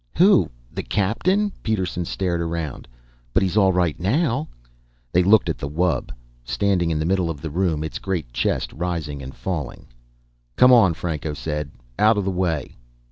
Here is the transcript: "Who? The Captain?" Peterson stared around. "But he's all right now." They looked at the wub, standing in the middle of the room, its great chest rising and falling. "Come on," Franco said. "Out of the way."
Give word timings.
"Who? 0.17 0.49
The 0.73 0.81
Captain?" 0.81 1.51
Peterson 1.61 2.05
stared 2.05 2.41
around. 2.41 2.87
"But 3.35 3.43
he's 3.43 3.55
all 3.55 3.71
right 3.71 3.99
now." 3.99 4.47
They 5.11 5.21
looked 5.21 5.47
at 5.47 5.59
the 5.59 5.69
wub, 5.69 6.09
standing 6.43 6.89
in 6.89 6.97
the 6.97 7.05
middle 7.05 7.29
of 7.29 7.39
the 7.39 7.51
room, 7.51 7.83
its 7.83 7.99
great 7.99 8.33
chest 8.33 8.73
rising 8.73 9.21
and 9.21 9.35
falling. 9.35 9.85
"Come 10.55 10.73
on," 10.73 10.95
Franco 10.95 11.35
said. 11.35 11.69
"Out 11.99 12.17
of 12.17 12.25
the 12.25 12.31
way." 12.31 12.77